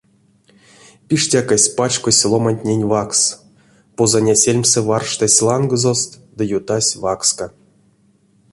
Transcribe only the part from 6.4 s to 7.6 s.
ютась вакска.